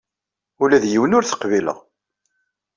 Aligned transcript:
Ula 0.63 0.77
d 0.83 0.85
yiwen 0.91 1.15
ur 1.17 1.23
t-qbileɣ. 1.25 1.77